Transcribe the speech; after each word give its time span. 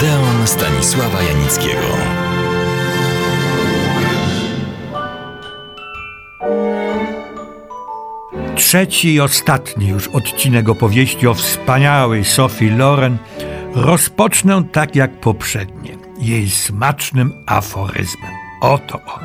Odeon 0.00 0.46
Stanisława 0.46 1.22
Janickiego. 1.22 1.80
Trzeci 8.54 9.14
i 9.14 9.20
ostatni 9.20 9.88
już 9.88 10.08
odcinek 10.08 10.68
opowieści 10.68 11.26
o 11.26 11.34
wspaniałej 11.34 12.24
Sophie 12.24 12.76
Loren 12.76 13.18
rozpocznę 13.74 14.64
tak 14.72 14.96
jak 14.96 15.20
poprzednie, 15.20 15.96
jej 16.18 16.50
smacznym 16.50 17.32
aforyzmem. 17.46 18.32
Oto 18.60 19.00
on. 19.06 19.22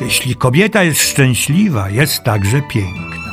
Jeśli 0.00 0.36
kobieta 0.36 0.82
jest 0.82 1.00
szczęśliwa, 1.00 1.90
jest 1.90 2.22
także 2.22 2.62
piękna, 2.62 3.32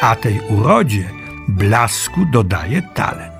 a 0.00 0.16
tej 0.16 0.40
urodzie 0.48 1.10
blasku 1.48 2.20
dodaje 2.32 2.82
talent. 2.82 3.35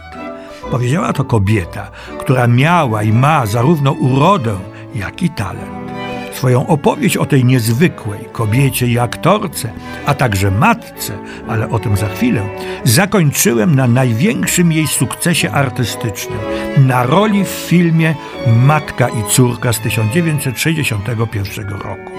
Powiedziała 0.71 1.13
to 1.13 1.25
kobieta, 1.25 1.91
która 2.19 2.47
miała 2.47 3.03
i 3.03 3.13
ma 3.13 3.47
zarówno 3.47 3.93
urodę, 3.93 4.57
jak 4.95 5.23
i 5.23 5.31
talent. 5.31 5.87
Swoją 6.33 6.67
opowieść 6.67 7.17
o 7.17 7.27
tej 7.27 7.45
niezwykłej 7.45 8.21
kobiecie 8.33 8.87
i 8.87 8.99
aktorce, 8.99 9.73
a 10.07 10.15
także 10.15 10.51
matce, 10.51 11.19
ale 11.49 11.71
o 11.71 11.79
tym 11.79 11.97
za 11.97 12.09
chwilę, 12.09 12.43
zakończyłem 12.85 13.75
na 13.75 13.87
największym 13.87 14.73
jej 14.73 14.87
sukcesie 14.87 15.51
artystycznym, 15.51 16.39
na 16.77 17.07
roli 17.07 17.45
w 17.45 17.49
filmie 17.49 18.15
Matka 18.57 19.09
i 19.09 19.31
córka 19.31 19.73
z 19.73 19.81
1961 19.81 21.69
roku. 21.69 22.13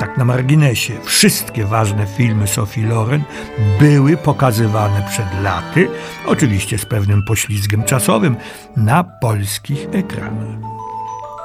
Tak 0.00 0.18
na 0.18 0.24
marginesie, 0.24 0.92
wszystkie 1.04 1.64
ważne 1.64 2.06
filmy 2.06 2.46
Sophie 2.46 2.86
Loren 2.86 3.22
były 3.80 4.16
pokazywane 4.16 5.06
przed 5.10 5.42
laty, 5.42 5.88
oczywiście 6.26 6.78
z 6.78 6.86
pewnym 6.86 7.22
poślizgiem 7.22 7.84
czasowym, 7.84 8.36
na 8.76 9.04
polskich 9.04 9.86
ekranach. 9.92 10.70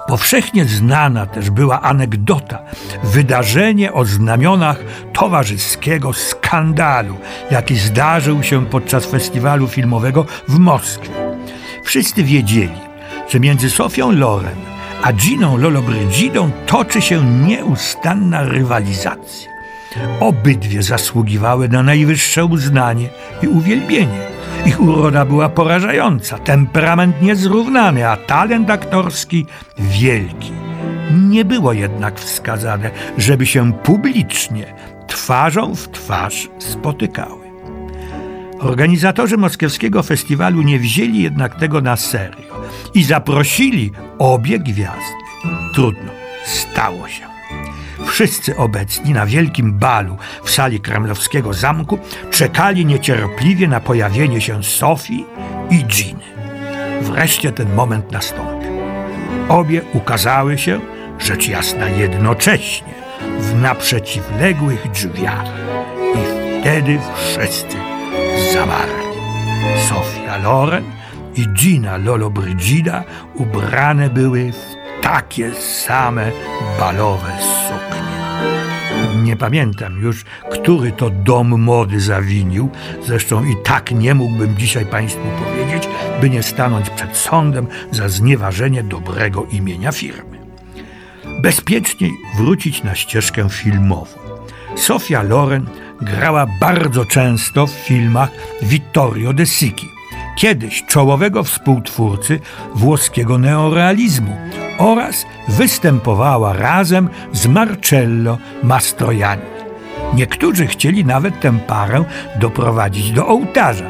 Powszechnie 0.07 0.65
znana 0.65 1.25
też 1.25 1.49
była 1.49 1.81
anegdota, 1.81 2.59
wydarzenie 3.03 3.93
o 3.93 4.05
znamionach 4.05 4.79
towarzyskiego 5.13 6.13
skandalu, 6.13 7.17
jaki 7.51 7.75
zdarzył 7.75 8.43
się 8.43 8.65
podczas 8.65 9.05
festiwalu 9.05 9.67
filmowego 9.67 10.25
w 10.47 10.59
Moskwie. 10.59 11.09
Wszyscy 11.83 12.23
wiedzieli, 12.23 12.79
że 13.29 13.39
między 13.39 13.69
Sofią 13.69 14.11
Loren 14.11 14.74
a 15.03 15.13
Giną 15.13 15.57
Lollobrzygidą 15.57 16.51
toczy 16.65 17.01
się 17.01 17.25
nieustanna 17.25 18.43
rywalizacja. 18.43 19.51
Obydwie 20.19 20.83
zasługiwały 20.83 21.69
na 21.69 21.83
najwyższe 21.83 22.45
uznanie 22.45 23.09
i 23.43 23.47
uwielbienie. 23.47 24.25
Ich 24.65 24.81
uroda 24.81 25.25
była 25.25 25.49
porażająca, 25.49 26.37
temperament 26.37 27.21
niezrównany, 27.21 28.09
a 28.09 28.17
talent 28.17 28.69
aktorski 28.69 29.45
wielki. 29.79 30.51
Nie 31.11 31.45
było 31.45 31.73
jednak 31.73 32.19
wskazane, 32.19 32.91
żeby 33.17 33.45
się 33.45 33.73
publicznie, 33.73 34.73
twarzą 35.07 35.75
w 35.75 35.87
twarz 35.91 36.49
spotykały. 36.59 37.44
Organizatorzy 38.59 39.37
moskiewskiego 39.37 40.03
festiwalu 40.03 40.61
nie 40.61 40.79
wzięli 40.79 41.23
jednak 41.23 41.55
tego 41.55 41.81
na 41.81 41.95
serio 41.95 42.65
i 42.93 43.03
zaprosili 43.03 43.91
obie 44.19 44.59
gwiazdy. 44.59 45.15
Trudno, 45.73 46.11
stało 46.45 47.07
się. 47.07 47.25
Wszyscy 48.05 48.57
obecni 48.57 49.13
na 49.13 49.25
wielkim 49.25 49.73
balu 49.73 50.17
w 50.43 50.51
sali 50.51 50.79
kremlowskiego 50.79 51.53
zamku 51.53 51.99
czekali 52.31 52.85
niecierpliwie 52.85 53.67
na 53.67 53.79
pojawienie 53.79 54.41
się 54.41 54.63
Sofii 54.63 55.25
i 55.69 55.85
Giny. 55.85 56.23
Wreszcie 57.01 57.51
ten 57.51 57.75
moment 57.75 58.11
nastąpił. 58.11 58.71
Obie 59.49 59.81
ukazały 59.93 60.57
się, 60.57 60.79
rzecz 61.19 61.47
jasna, 61.47 61.89
jednocześnie 61.89 62.93
w 63.39 63.61
naprzeciwległych 63.61 64.91
drzwiach. 64.91 65.45
I 66.15 66.61
wtedy 66.61 66.99
wszyscy 67.15 67.84
zamarli. 68.53 69.05
Sofia 69.89 70.37
Loren 70.37 70.83
i 71.35 71.47
Gina 71.47 71.97
Lollobrigida 71.97 73.03
ubrane 73.35 74.09
były 74.09 74.51
w 74.51 74.75
takie 75.01 75.53
same 75.53 76.31
balowe 76.79 77.31
suknie. 77.67 78.05
Nie 79.23 79.35
pamiętam 79.35 80.01
już, 80.01 80.25
który 80.51 80.91
to 80.91 81.09
dom 81.09 81.61
mody 81.61 81.99
zawinił, 81.99 82.69
zresztą 83.03 83.45
i 83.45 83.55
tak 83.63 83.91
nie 83.91 84.15
mógłbym 84.15 84.57
dzisiaj 84.57 84.85
Państwu 84.85 85.21
powiedzieć, 85.43 85.89
by 86.21 86.29
nie 86.29 86.43
stanąć 86.43 86.89
przed 86.89 87.17
sądem 87.17 87.67
za 87.91 88.09
znieważenie 88.09 88.83
dobrego 88.83 89.45
imienia 89.51 89.91
firmy. 89.91 90.39
Bezpieczniej 91.41 92.11
wrócić 92.37 92.83
na 92.83 92.95
ścieżkę 92.95 93.49
filmową. 93.49 94.19
Sofia 94.75 95.23
Loren 95.23 95.65
grała 96.01 96.45
bardzo 96.59 97.05
często 97.05 97.67
w 97.67 97.71
filmach 97.71 98.29
Vittorio 98.61 99.33
De 99.33 99.45
Sicchi, 99.45 99.89
kiedyś 100.37 100.83
czołowego 100.83 101.43
współtwórcy 101.43 102.39
włoskiego 102.75 103.37
neorealizmu 103.37 104.37
oraz 104.77 105.25
występowała 105.47 106.53
razem 106.53 107.09
z 107.31 107.47
Marcello 107.47 108.37
Mastroianni. 108.63 109.55
Niektórzy 110.13 110.67
chcieli 110.67 111.05
nawet 111.05 111.39
tę 111.39 111.59
parę 111.67 112.03
doprowadzić 112.39 113.11
do 113.11 113.27
ołtarza, 113.27 113.89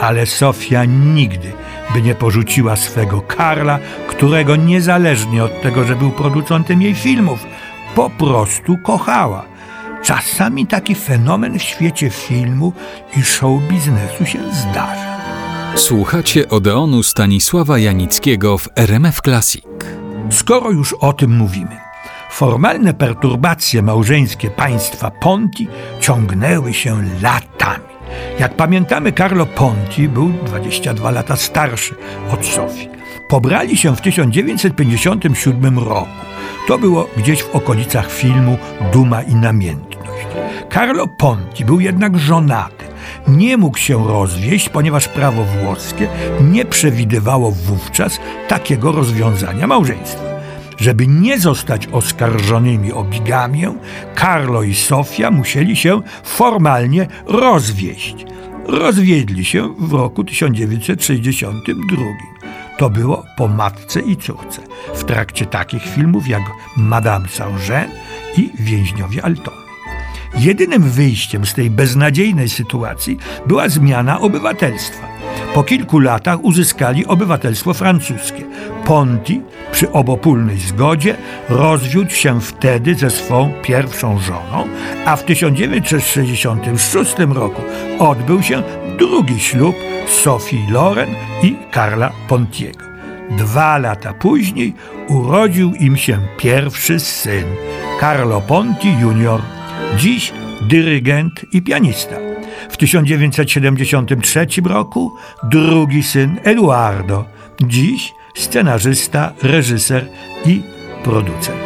ale 0.00 0.26
Sofia 0.26 0.84
nigdy 0.84 1.52
by 1.94 2.02
nie 2.02 2.14
porzuciła 2.14 2.76
swego 2.76 3.20
Karla, 3.20 3.78
którego 4.08 4.56
niezależnie 4.56 5.44
od 5.44 5.62
tego, 5.62 5.84
że 5.84 5.96
był 5.96 6.10
producentem 6.10 6.82
jej 6.82 6.94
filmów, 6.94 7.46
po 7.94 8.10
prostu 8.10 8.78
kochała. 8.78 9.55
Czasami 10.06 10.66
taki 10.66 10.94
fenomen 10.94 11.58
w 11.58 11.62
świecie 11.62 12.10
filmu 12.10 12.72
i 13.16 13.22
show 13.22 13.62
biznesu 13.62 14.26
się 14.26 14.38
zdarza. 14.52 15.16
Słuchacie 15.76 16.48
Odeonu 16.48 17.02
Stanisława 17.02 17.78
Janickiego 17.78 18.58
w 18.58 18.68
RMF 18.76 19.20
Classic. 19.20 19.64
Skoro 20.30 20.70
już 20.70 20.92
o 20.92 21.12
tym 21.12 21.36
mówimy, 21.36 21.76
formalne 22.30 22.94
perturbacje 22.94 23.82
małżeńskie 23.82 24.50
państwa 24.50 25.10
Ponti 25.10 25.68
ciągnęły 26.00 26.74
się 26.74 27.02
latami. 27.22 27.84
Jak 28.40 28.56
pamiętamy, 28.56 29.12
Carlo 29.12 29.46
Ponti 29.46 30.08
był 30.08 30.28
22 30.28 31.10
lata 31.10 31.36
starszy 31.36 31.94
od 32.30 32.46
Sofii. 32.46 32.88
Pobrali 33.28 33.76
się 33.76 33.96
w 33.96 34.00
1957 34.00 35.78
roku. 35.78 36.08
To 36.68 36.78
było 36.78 37.08
gdzieś 37.16 37.42
w 37.42 37.56
okolicach 37.56 38.12
filmu 38.12 38.58
Duma 38.92 39.22
i 39.22 39.34
Namiętność. 39.34 39.95
Carlo 40.76 41.06
Ponti 41.06 41.64
był 41.64 41.80
jednak 41.80 42.18
żonaty. 42.18 42.84
Nie 43.28 43.56
mógł 43.56 43.78
się 43.78 44.08
rozwieść, 44.08 44.68
ponieważ 44.68 45.08
prawo 45.08 45.44
włoskie 45.44 46.08
nie 46.40 46.64
przewidywało 46.64 47.50
wówczas 47.50 48.20
takiego 48.48 48.92
rozwiązania 48.92 49.66
małżeństwa. 49.66 50.22
Żeby 50.78 51.06
nie 51.06 51.38
zostać 51.38 51.86
oskarżonymi 51.86 52.92
o 52.92 53.04
bigamię, 53.04 53.74
Carlo 54.18 54.62
i 54.62 54.74
Sofia 54.74 55.30
musieli 55.30 55.76
się 55.76 56.00
formalnie 56.24 57.06
rozwieść. 57.26 58.26
Rozwiedli 58.66 59.44
się 59.44 59.74
w 59.78 59.92
roku 59.92 60.24
1962. 60.24 61.96
To 62.78 62.90
było 62.90 63.24
po 63.36 63.48
matce 63.48 64.00
i 64.00 64.16
córce, 64.16 64.62
w 64.94 65.04
trakcie 65.04 65.46
takich 65.46 65.82
filmów 65.82 66.28
jak 66.28 66.42
Madame 66.76 67.28
Saint-Jean 67.28 67.88
i 68.36 68.50
Więźniowie 68.60 69.24
Altony. 69.24 69.65
Jedynym 70.38 70.82
wyjściem 70.82 71.46
z 71.46 71.54
tej 71.54 71.70
beznadziejnej 71.70 72.48
sytuacji 72.48 73.18
była 73.46 73.68
zmiana 73.68 74.20
obywatelstwa. 74.20 75.06
Po 75.54 75.62
kilku 75.62 75.98
latach 75.98 76.44
uzyskali 76.44 77.06
obywatelstwo 77.06 77.74
francuskie. 77.74 78.44
Ponti 78.84 79.40
przy 79.72 79.92
obopólnej 79.92 80.58
zgodzie 80.58 81.16
rozwiódł 81.48 82.10
się 82.10 82.40
wtedy 82.40 82.94
ze 82.94 83.10
swą 83.10 83.52
pierwszą 83.62 84.18
żoną, 84.18 84.68
a 85.06 85.16
w 85.16 85.24
1966 85.24 87.14
roku 87.18 87.62
odbył 87.98 88.42
się 88.42 88.62
drugi 88.98 89.40
ślub 89.40 89.76
Sophie 90.08 90.70
Loren 90.70 91.14
i 91.42 91.56
Karla 91.70 92.12
Pontiego. 92.28 92.84
Dwa 93.30 93.78
lata 93.78 94.14
później 94.14 94.74
urodził 95.08 95.74
im 95.74 95.96
się 95.96 96.18
pierwszy 96.38 97.00
syn, 97.00 97.44
Carlo 98.00 98.40
Ponti 98.40 98.88
Jr., 98.88 99.55
dziś 99.96 100.32
dyrygent 100.60 101.44
i 101.52 101.62
pianista. 101.62 102.16
W 102.70 102.76
1973 102.76 104.46
roku 104.64 105.16
drugi 105.42 106.02
syn 106.02 106.36
Eduardo, 106.44 107.24
dziś 107.60 108.12
scenarzysta, 108.34 109.32
reżyser 109.42 110.08
i 110.46 110.62
producent. 111.04 111.58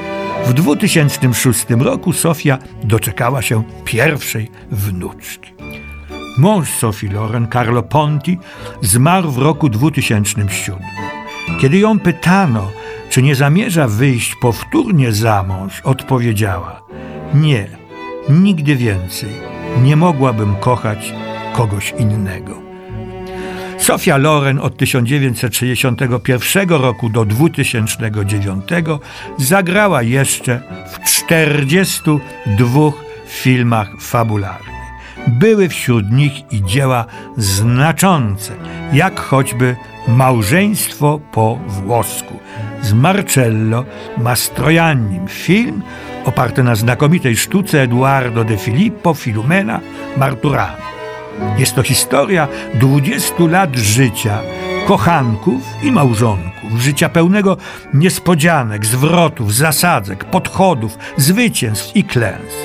W 0.47 0.53
2006 0.53 1.67
roku 1.79 2.13
Sofia 2.13 2.59
doczekała 2.85 3.43
się 3.43 3.63
pierwszej 3.85 4.51
wnuczki. 4.71 5.53
Mąż 6.39 6.69
Sofii 6.69 7.09
Loren, 7.09 7.49
Carlo 7.53 7.83
Ponti, 7.83 8.39
zmarł 8.81 9.31
w 9.31 9.39
roku 9.39 9.69
2007. 9.69 10.79
Kiedy 11.61 11.79
ją 11.79 11.99
pytano, 11.99 12.71
czy 13.11 13.23
nie 13.23 13.35
zamierza 13.35 13.89
wyjść 13.89 14.35
powtórnie 14.35 15.13
za 15.13 15.43
mąż, 15.43 15.81
odpowiedziała: 15.81 16.83
Nie, 17.35 17.80
nigdy 18.29 18.77
więcej 18.77 19.31
nie 19.83 19.97
mogłabym 19.97 20.57
kochać 20.57 21.15
kogoś 21.53 21.95
innego. 21.99 22.71
Sofia 23.79 24.17
Loren 24.17 24.59
od 24.59 24.77
1961 24.77 26.69
roku 26.69 27.09
do 27.09 27.25
2009 27.25 28.65
zagrała 29.39 30.03
jeszcze 30.03 30.61
w 30.93 31.01
42 31.05 32.93
filmach 33.27 33.89
fabularnych. 34.01 34.81
Były 35.27 35.69
wśród 35.69 36.11
nich 36.11 36.53
i 36.53 36.65
dzieła 36.65 37.05
znaczące, 37.37 38.53
jak 38.93 39.21
choćby 39.21 39.77
Małżeństwo 40.09 41.21
po 41.33 41.59
włosku 41.67 42.30
z 42.83 42.93
Marcello 42.93 43.85
Mastroiannim. 44.19 45.29
Film 45.29 45.83
oparty 46.25 46.63
na 46.63 46.75
znakomitej 46.75 47.37
sztuce 47.37 47.83
Eduardo 47.83 48.45
de 48.45 48.57
Filippo 48.57 49.15
Filumena 49.15 49.81
Marturano. 50.17 50.91
Jest 51.59 51.75
to 51.75 51.83
historia 51.83 52.49
20 52.75 53.35
lat 53.51 53.77
życia 53.77 54.39
kochanków 54.87 55.63
i 55.83 55.93
małżonków, 55.93 56.81
życia 56.81 57.09
pełnego 57.09 57.57
niespodzianek, 57.95 58.87
zwrotów, 58.87 59.55
zasadzek, 59.55 60.25
podchodów, 60.25 60.99
zwycięstw 61.17 61.97
i 61.97 62.05
klęsk. 62.05 62.57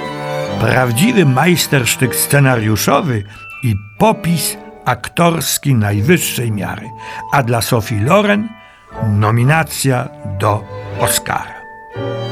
Prawdziwy 0.59 1.25
majstersztyk 1.25 2.15
scenariuszowy 2.15 3.23
i 3.63 3.75
popis 3.97 4.57
aktorski 4.85 5.75
najwyższej 5.75 6.51
miary, 6.51 6.89
a 7.31 7.43
dla 7.43 7.61
Sophie 7.61 8.01
Loren 8.01 8.49
nominacja 9.03 10.09
do 10.39 10.63
Oscara. 10.99 11.55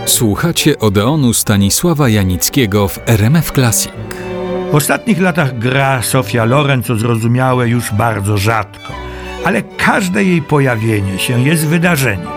Słuchacie 0.06 0.80
Odeonu 0.80 1.34
Stanisława 1.34 2.10
Janickiego 2.10 2.88
w 2.88 3.00
RMF 3.06 3.52
Classic. 3.52 3.92
W 4.72 4.76
ostatnich 4.76 5.22
latach 5.22 5.58
gra 5.58 6.02
Sofia 6.02 6.46
Loren, 6.46 6.84
co 6.84 6.96
zrozumiałe, 6.96 7.70
już 7.70 7.92
bardzo 7.92 8.38
rzadko, 8.38 8.94
ale 9.46 9.62
każde 9.62 10.24
jej 10.24 10.42
pojawienie 10.42 11.20
się 11.20 11.42
jest 11.42 11.68
wydarzeniem. 11.68 12.28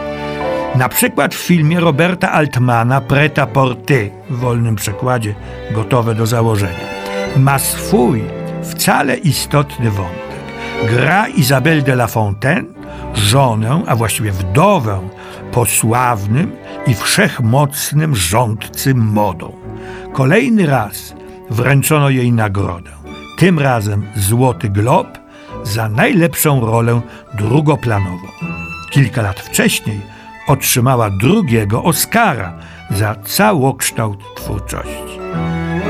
Na 0.75 0.89
przykład 0.89 1.35
w 1.35 1.39
filmie 1.39 1.81
Roberta 1.81 2.33
Altmana 2.33 3.01
Preta 3.01 3.47
Porte, 3.47 3.95
w 4.31 4.37
wolnym 4.37 4.77
przekładzie 4.77 5.35
gotowe 5.71 6.15
do 6.15 6.27
założenia, 6.27 6.85
ma 7.37 7.59
swój 7.59 8.25
wcale 8.63 9.17
istotny 9.17 9.91
wątek. 9.91 10.26
Gra 10.85 11.29
Isabelle 11.29 11.83
de 11.83 11.93
la 11.93 12.07
Fontaine, 12.07 12.67
żonę, 13.15 13.83
a 13.87 13.97
właściwie 13.97 14.33
wdowę 14.33 15.09
po 15.53 15.67
sławnym 15.67 16.53
i 16.87 16.95
wszechmocnym 16.95 18.17
rządcy 18.17 18.95
modą. 18.95 19.53
Kolejny 20.13 20.67
raz 20.67 21.15
wręczono 21.51 22.11
jej 22.11 22.33
nagrodę. 22.33 22.91
Tym 23.39 23.59
razem 23.59 24.07
Złoty 24.17 24.69
Glob 24.69 25.19
za 25.63 25.89
najlepszą 25.89 26.67
rolę 26.67 27.01
drugoplanową. 27.35 28.27
Kilka 28.91 29.23
lat 29.23 29.41
wcześniej 29.41 30.01
otrzymała 30.49 31.11
drugiego 31.11 31.83
Oscara 31.83 32.59
za 32.91 33.15
całokształt 33.25 34.19
twórczości. 34.37 35.26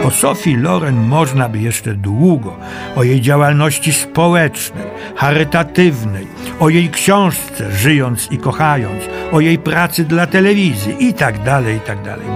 O 0.07 0.11
Sophie 0.11 0.57
Loren 0.57 0.97
można 0.97 1.49
by 1.49 1.59
jeszcze 1.59 1.95
długo, 1.95 2.57
o 2.97 3.05
jej 3.05 3.21
działalności 3.21 3.93
społecznej, 3.93 4.85
charytatywnej, 5.17 6.27
o 6.61 6.69
jej 6.69 6.91
książce 6.91 7.73
Żyjąc 7.73 8.33
i 8.33 8.39
kochając, 8.39 9.05
o 9.33 9.41
jej 9.41 9.59
pracy 9.59 10.05
dla 10.05 10.27
telewizji 10.27 11.09
i 11.09 11.15
tak 11.15 11.43
dalej, 11.43 11.77
i 11.77 11.81
tak 11.81 12.03
dalej. 12.03 12.27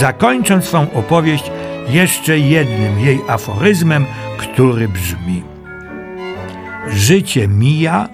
Zakończąc 0.00 0.64
swą 0.64 0.86
opowieść 0.94 1.50
jeszcze 1.88 2.38
jednym 2.38 3.00
jej 3.00 3.20
aforyzmem, 3.28 4.06
który 4.38 4.88
brzmi: 4.88 5.42
Życie 6.90 7.48
mija, 7.48 8.08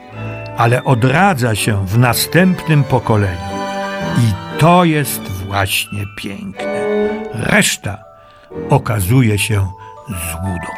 ale 0.57 0.85
odradza 0.85 1.55
się 1.55 1.87
w 1.87 1.99
następnym 1.99 2.85
pokoleniu. 2.85 3.51
I 4.19 4.59
to 4.59 4.85
jest 4.85 5.23
właśnie 5.47 6.05
piękne. 6.17 6.81
Reszta 7.35 8.10
okazuje 8.71 9.39
się 9.39 9.67
złudą. 10.09 10.73